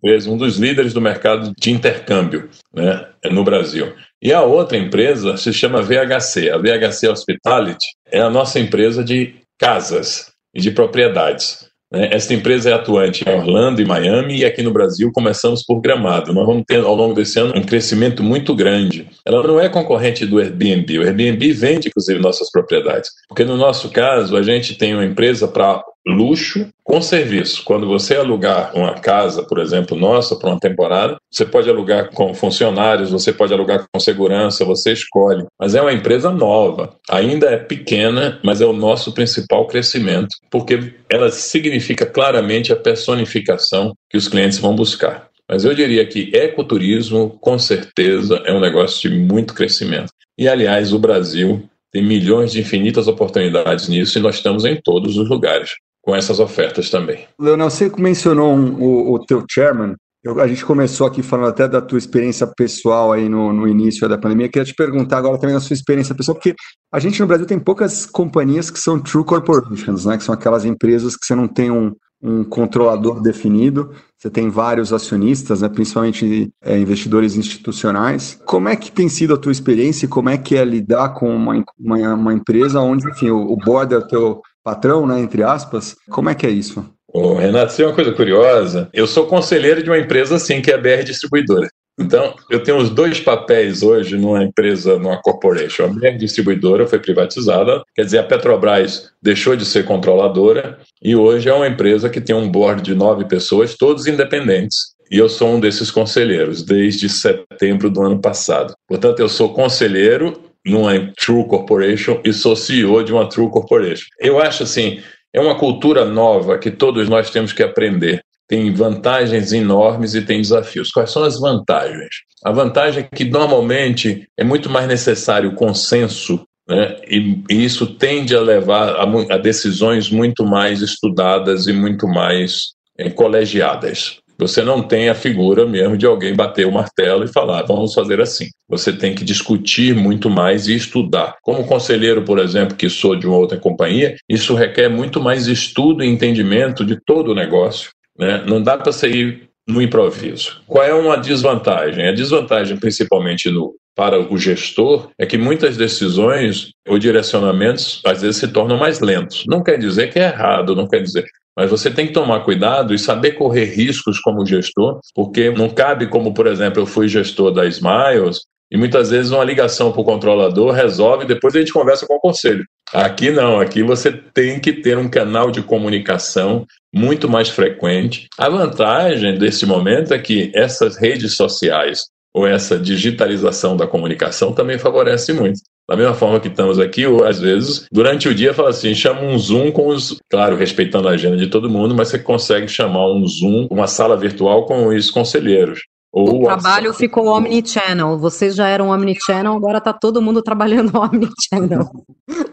[0.00, 3.92] fez um dos líderes do mercado de intercâmbio né, no Brasil.
[4.22, 6.48] E a outra empresa se chama VHC.
[6.48, 11.66] A VHC Hospitality é a nossa empresa de casas e de propriedades.
[11.92, 12.08] Né?
[12.12, 16.32] Esta empresa é atuante em Orlando e Miami e aqui no Brasil começamos por Gramado.
[16.32, 19.08] Nós vamos ter ao longo desse ano um crescimento muito grande.
[19.32, 20.98] Ela não é concorrente do Airbnb.
[20.98, 23.10] O Airbnb vende, inclusive, nossas propriedades.
[23.28, 27.62] Porque no nosso caso, a gente tem uma empresa para luxo com serviço.
[27.64, 32.34] Quando você alugar uma casa, por exemplo, nossa, para uma temporada, você pode alugar com
[32.34, 35.44] funcionários, você pode alugar com segurança, você escolhe.
[35.58, 40.94] Mas é uma empresa nova, ainda é pequena, mas é o nosso principal crescimento, porque
[41.08, 45.31] ela significa claramente a personificação que os clientes vão buscar.
[45.52, 50.10] Mas eu diria que ecoturismo, com certeza, é um negócio de muito crescimento.
[50.38, 51.62] E, aliás, o Brasil
[51.92, 56.40] tem milhões de infinitas oportunidades nisso e nós estamos em todos os lugares com essas
[56.40, 57.26] ofertas também.
[57.38, 61.68] Leonel, você mencionou um, o, o teu chairman, eu, a gente começou aqui falando até
[61.68, 64.46] da tua experiência pessoal aí no, no início da pandemia.
[64.46, 66.54] Eu queria te perguntar agora também da sua experiência pessoal, porque
[66.90, 70.16] a gente no Brasil tem poucas companhias que são true corporations, né?
[70.16, 74.92] Que são aquelas empresas que você não tem um, um controlador definido, você tem vários
[74.92, 78.40] acionistas, né, principalmente é, investidores institucionais.
[78.44, 81.34] Como é que tem sido a tua experiência e como é que é lidar com
[81.34, 85.42] uma, uma, uma empresa onde, enfim, o, o board é o teu patrão, né, entre
[85.42, 85.96] aspas?
[86.08, 86.84] Como é que é isso?
[87.12, 88.88] Ô, Renato, isso é uma coisa curiosa.
[88.92, 91.68] Eu sou conselheiro de uma empresa assim, que é a BR Distribuidora.
[92.02, 95.84] Então, eu tenho os dois papéis hoje numa empresa, numa corporation.
[95.84, 101.48] A BR Distribuidora foi privatizada, quer dizer, a Petrobras deixou de ser controladora e hoje
[101.48, 104.92] é uma empresa que tem um board de nove pessoas, todos independentes.
[105.10, 108.74] E eu sou um desses conselheiros desde setembro do ano passado.
[108.88, 114.06] Portanto, eu sou conselheiro numa True Corporation e sou CEO de uma True Corporation.
[114.18, 115.00] Eu acho assim,
[115.32, 118.22] é uma cultura nova que todos nós temos que aprender.
[118.52, 120.90] Tem vantagens enormes e tem desafios.
[120.90, 122.10] Quais são as vantagens?
[122.44, 126.96] A vantagem é que normalmente é muito mais necessário consenso né?
[127.08, 132.74] E, e, isso tende a levar a, a, decisões muito mais estudadas e muito mais
[132.98, 134.18] é, colegiadas.
[134.38, 138.20] Você não tem a figura mesmo de alguém bater o martelo e falar, vamos fazer
[138.20, 138.48] assim.
[138.68, 141.36] Você tem que discutir muito mais e estudar.
[141.42, 146.04] Como conselheiro, por exemplo, que sou de uma outra companhia, isso requer muito mais estudo
[146.04, 147.90] e entendimento de todo o negócio.
[148.18, 148.44] Né?
[148.46, 150.60] Não dá para sair no improviso.
[150.66, 152.08] Qual é uma desvantagem?
[152.08, 158.36] A desvantagem, principalmente no, para o gestor, é que muitas decisões ou direcionamentos às vezes
[158.38, 159.44] se tornam mais lentos.
[159.46, 161.24] Não quer dizer que é errado, não quer dizer.
[161.56, 166.06] Mas você tem que tomar cuidado e saber correr riscos como gestor, porque não cabe
[166.06, 168.40] como, por exemplo, eu fui gestor da Smiles
[168.72, 172.20] e muitas vezes uma ligação para o controlador resolve, depois a gente conversa com o
[172.20, 172.64] conselho.
[172.90, 178.28] Aqui não, aqui você tem que ter um canal de comunicação muito mais frequente.
[178.38, 182.00] A vantagem desse momento é que essas redes sociais
[182.34, 185.60] ou essa digitalização da comunicação também favorece muito.
[185.86, 189.20] Da mesma forma que estamos aqui, ou, às vezes, durante o dia, fala assim, chama
[189.20, 190.16] um Zoom com os...
[190.30, 194.16] Claro, respeitando a agenda de todo mundo, mas você consegue chamar um Zoom, uma sala
[194.16, 195.80] virtual com os conselheiros.
[196.12, 198.18] Ou o trabalho ficou omnichannel.
[198.18, 201.90] Vocês já eram omnichannel, agora está todo mundo trabalhando omnichannel.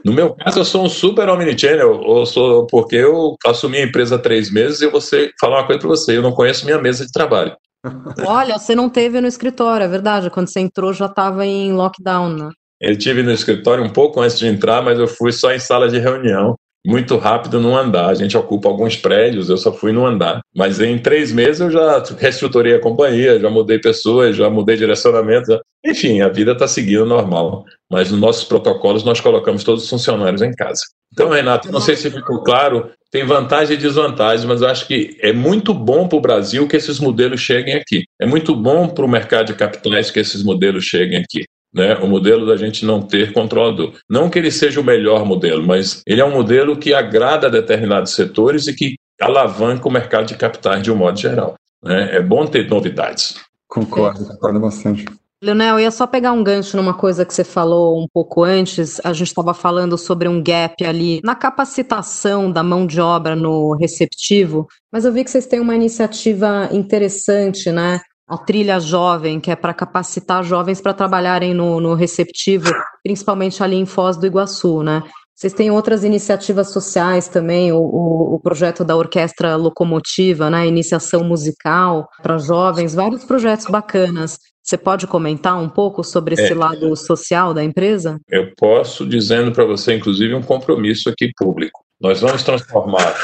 [0.05, 4.15] No meu caso, eu sou um super omnichannel, eu sou, porque eu assumi a empresa
[4.15, 5.01] há três meses e eu vou
[5.39, 7.53] falar uma coisa para você, eu não conheço minha mesa de trabalho.
[8.25, 10.29] Olha, você não teve no escritório, é verdade.
[10.29, 12.49] Quando você entrou já estava em lockdown, né?
[12.79, 15.89] Eu tive no escritório um pouco antes de entrar, mas eu fui só em sala
[15.89, 18.09] de reunião muito rápido no andar.
[18.09, 20.41] A gente ocupa alguns prédios, eu só fui no andar.
[20.55, 25.59] Mas em três meses eu já reestruturei a companhia, já mudei pessoas, já mudei direcionamento.
[25.85, 27.65] Enfim, a vida está seguindo normal.
[27.91, 30.81] Mas nos nossos protocolos nós colocamos todos os funcionários em casa.
[31.11, 35.17] Então, Renato, não sei se ficou claro, tem vantagem e desvantagem, mas eu acho que
[35.21, 38.03] é muito bom para o Brasil que esses modelos cheguem aqui.
[38.21, 42.07] É muito bom para o mercado de capitais que esses modelos cheguem aqui né, o
[42.07, 43.93] modelo da gente não ter controlador.
[44.09, 47.51] Não que ele seja o melhor modelo, mas ele é um modelo que agrada a
[47.51, 51.55] determinados setores e que alavanca o mercado de capitais de um modo geral.
[51.83, 52.17] Né?
[52.17, 53.35] É bom ter novidades.
[53.67, 55.05] Concordo, concordo bastante.
[55.41, 58.99] Leonel, eu ia só pegar um gancho numa coisa que você falou um pouco antes.
[59.05, 63.73] A gente estava falando sobre um gap ali na capacitação da mão de obra no
[63.75, 68.01] receptivo, mas eu vi que vocês têm uma iniciativa interessante, né?
[68.29, 72.71] A trilha jovem, que é para capacitar jovens para trabalharem no, no receptivo,
[73.03, 75.01] principalmente ali em Foz do Iguaçu, né?
[75.39, 81.23] Vocês têm outras iniciativas sociais também, o, o, o, projeto da Orquestra Locomotiva, né, iniciação
[81.23, 84.37] musical para jovens, vários projetos bacanas.
[84.61, 88.19] Você pode comentar um pouco sobre esse é, lado social da empresa?
[88.29, 91.85] Eu posso, dizendo para você, inclusive, um compromisso aqui público.
[92.01, 93.15] Nós vamos transformar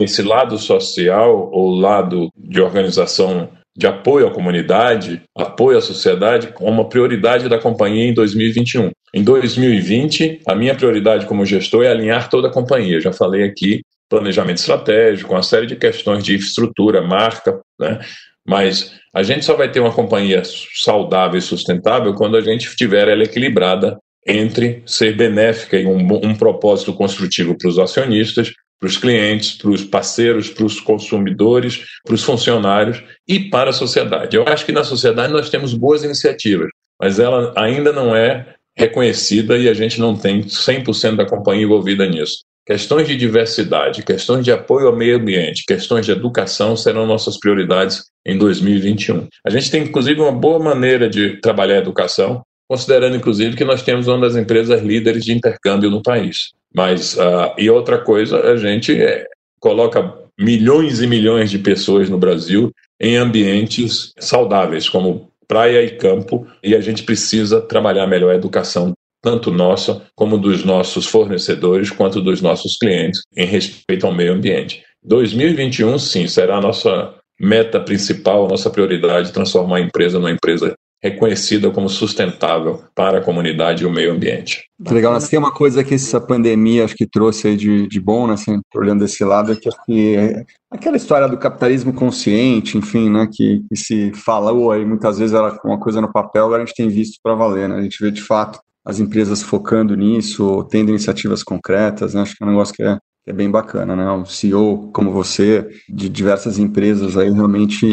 [0.00, 6.68] esse lado social ou lado de organização de apoio à comunidade, apoio à sociedade, como
[6.68, 8.90] uma prioridade da companhia em 2021.
[9.14, 12.96] Em 2020, a minha prioridade como gestor é alinhar toda a companhia.
[12.96, 18.00] Eu já falei aqui, planejamento estratégico, uma série de questões de infraestrutura, marca, né?
[18.44, 20.42] Mas a gente só vai ter uma companhia
[20.74, 26.34] saudável e sustentável quando a gente tiver ela equilibrada entre ser benéfica e um, um
[26.34, 32.14] propósito construtivo para os acionistas, para os clientes, para os parceiros, para os consumidores, para
[32.14, 34.36] os funcionários e para a sociedade.
[34.36, 36.68] Eu acho que na sociedade nós temos boas iniciativas,
[37.00, 42.06] mas ela ainda não é reconhecida e a gente não tem 100% da companhia envolvida
[42.06, 42.44] nisso.
[42.64, 48.04] Questões de diversidade, questões de apoio ao meio ambiente, questões de educação serão nossas prioridades
[48.26, 49.26] em 2021.
[49.44, 53.82] A gente tem, inclusive, uma boa maneira de trabalhar a educação, considerando, inclusive, que nós
[53.82, 56.52] temos uma das empresas líderes de intercâmbio no país.
[56.74, 59.26] Mas, uh, e outra coisa, a gente é,
[59.60, 66.46] coloca milhões e milhões de pessoas no Brasil em ambientes saudáveis, como praia e campo,
[66.62, 72.20] e a gente precisa trabalhar melhor a educação tanto nossa como dos nossos fornecedores, quanto
[72.20, 74.84] dos nossos clientes, em respeito ao meio ambiente.
[75.02, 80.74] 2021, sim, será a nossa meta principal, a nossa prioridade, transformar a empresa numa empresa
[81.02, 84.64] reconhecida como sustentável para a comunidade e o meio ambiente.
[84.90, 88.34] legal, mas tem uma coisa que essa pandemia acho que trouxe de, de bom, né,
[88.34, 93.28] assim, olhando desse lado, é que, que é aquela história do capitalismo consciente, enfim, né,
[93.32, 96.74] que, que se falou aí muitas vezes era uma coisa no papel, agora a gente
[96.74, 100.88] tem visto para valer, né, a gente vê de fato as empresas focando nisso, tendo
[100.88, 102.22] iniciativas concretas, né?
[102.22, 104.10] acho que é um negócio que é, que é bem bacana, né?
[104.10, 107.86] Um CEO como você, de diversas empresas aí, realmente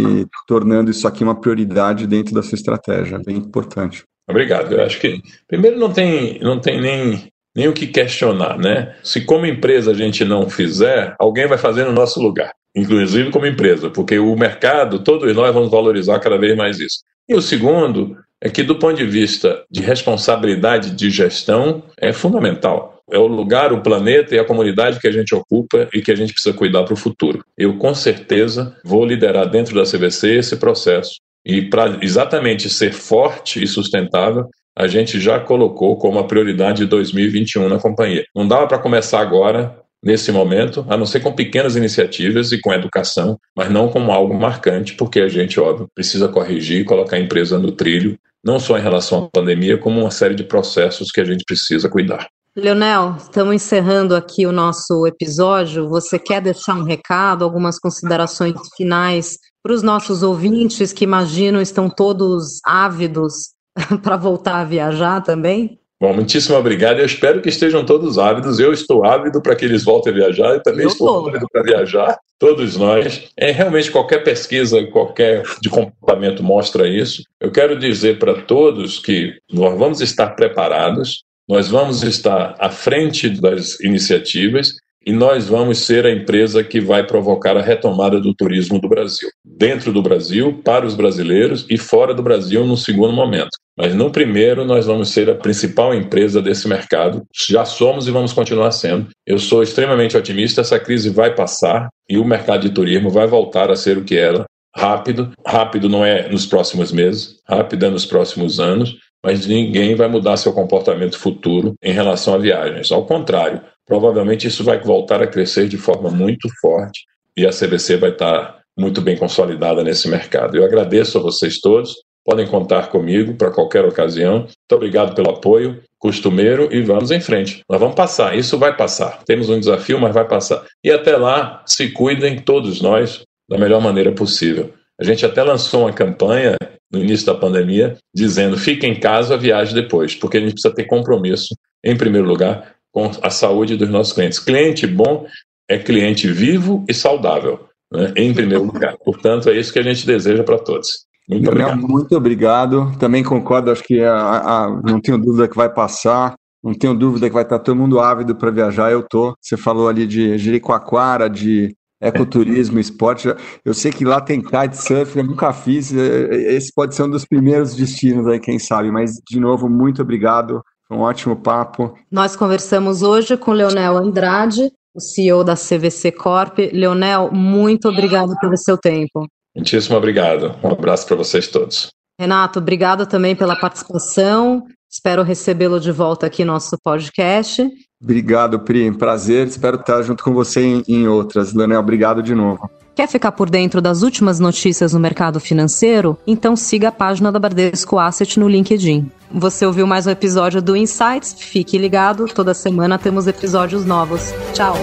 [0.48, 4.04] tornando isso aqui uma prioridade dentro da sua estratégia, bem importante.
[4.30, 4.74] Obrigado.
[4.74, 8.96] Eu acho que, primeiro, não tem, não tem nem, nem o que questionar, né?
[9.04, 13.46] Se como empresa a gente não fizer, alguém vai fazer no nosso lugar, inclusive como
[13.46, 17.00] empresa, porque o mercado, todos nós vamos valorizar cada vez mais isso.
[17.28, 22.95] E o segundo é que, do ponto de vista de responsabilidade de gestão, é fundamental.
[23.12, 26.16] É o lugar, o planeta e a comunidade que a gente ocupa e que a
[26.16, 27.44] gente precisa cuidar para o futuro.
[27.58, 31.20] Eu, com certeza, vou liderar dentro da CVC esse processo.
[31.46, 36.88] E para exatamente ser forte e sustentável, a gente já colocou como a prioridade de
[36.88, 38.26] 2021 na companhia.
[38.36, 42.74] Não dava para começar agora, nesse momento, a não ser com pequenas iniciativas e com
[42.74, 47.20] educação, mas não como algo marcante, porque a gente, óbvio, precisa corrigir e colocar a
[47.20, 51.22] empresa no trilho, não só em relação à pandemia, como uma série de processos que
[51.22, 52.28] a gente precisa cuidar.
[52.58, 55.90] Leonel, estamos encerrando aqui o nosso episódio.
[55.90, 61.90] Você quer deixar um recado, algumas considerações finais para os nossos ouvintes que imagino estão
[61.90, 63.50] todos ávidos
[64.02, 65.78] para voltar a viajar também?
[66.00, 67.00] Bom, muitíssimo obrigado.
[67.00, 68.58] Eu espero que estejam todos ávidos.
[68.58, 70.54] Eu estou ávido para que eles voltem a viajar.
[70.54, 72.18] Eu também Eu estou ávido para viajar.
[72.40, 73.30] Todos nós.
[73.38, 77.22] É realmente qualquer pesquisa, qualquer de comportamento mostra isso.
[77.40, 81.26] Eu quero dizer para todos que nós vamos estar preparados.
[81.48, 84.74] Nós vamos estar à frente das iniciativas
[85.06, 89.30] e nós vamos ser a empresa que vai provocar a retomada do turismo do Brasil.
[89.46, 93.52] Dentro do Brasil, para os brasileiros e fora do Brasil no segundo momento.
[93.78, 97.24] Mas no primeiro, nós vamos ser a principal empresa desse mercado.
[97.48, 99.10] Já somos e vamos continuar sendo.
[99.28, 103.70] Eu sou extremamente otimista, essa crise vai passar e o mercado de turismo vai voltar
[103.70, 104.46] a ser o que era.
[104.76, 110.08] Rápido, rápido não é nos próximos meses, rápido é nos próximos anos, mas ninguém vai
[110.08, 112.92] mudar seu comportamento futuro em relação a viagens.
[112.92, 117.06] Ao contrário, provavelmente isso vai voltar a crescer de forma muito forte
[117.36, 120.56] e a CBC vai estar muito bem consolidada nesse mercado.
[120.56, 124.42] Eu agradeço a vocês todos, podem contar comigo para qualquer ocasião.
[124.42, 127.62] Muito obrigado pelo apoio costumeiro e vamos em frente.
[127.68, 129.24] Nós vamos passar, isso vai passar.
[129.26, 130.64] Temos um desafio, mas vai passar.
[130.84, 134.72] E até lá, se cuidem todos nós da melhor maneira possível.
[135.02, 136.56] A gente até lançou uma campanha
[136.92, 140.86] no início da pandemia dizendo: fique em casa, viaje depois, porque a gente precisa ter
[140.86, 144.40] compromisso, em primeiro lugar, com a saúde dos nossos clientes.
[144.40, 145.26] Cliente bom
[145.70, 148.96] é cliente vivo e saudável, né, em primeiro lugar.
[149.04, 151.06] Portanto, é isso que a gente deseja para todos.
[151.28, 151.92] Muito Leonel, obrigado.
[151.92, 152.98] muito obrigado.
[153.00, 156.36] Também concordo, acho que a, a, não tenho dúvida que vai passar.
[156.64, 158.92] Não tenho dúvida que vai estar todo mundo ávido para viajar.
[158.92, 159.36] Eu tô.
[159.40, 161.76] Você falou ali de Jericoacoara, de
[162.08, 163.28] ecoturismo, esporte.
[163.64, 165.92] Eu sei que lá tem kitesurf, eu nunca fiz.
[165.92, 168.92] Esse pode ser um dos primeiros destinos aí, quem sabe.
[168.92, 170.62] Mas, de novo, muito obrigado.
[170.88, 171.96] Foi um ótimo papo.
[172.12, 176.60] Nós conversamos hoje com Leonel Andrade, o CEO da CVC Corp.
[176.72, 179.28] Leonel, muito obrigado pelo seu tempo.
[179.56, 180.56] Muitíssimo obrigado.
[180.64, 181.90] Um abraço para vocês todos.
[182.20, 184.64] Renato, obrigado também pela participação.
[184.90, 187.68] Espero recebê-lo de volta aqui no nosso podcast.
[188.02, 188.92] Obrigado, Pri.
[188.92, 189.48] Prazer.
[189.48, 191.54] Espero estar junto com você em, em outras.
[191.54, 192.70] Leonel, obrigado de novo.
[192.96, 196.18] Quer ficar por dentro das últimas notícias no mercado financeiro?
[196.26, 199.12] Então siga a página da Bradesco Asset no LinkedIn.
[199.30, 201.36] Você ouviu mais um episódio do Insights?
[201.38, 204.32] Fique ligado, toda semana temos episódios novos.
[204.54, 204.76] Tchau!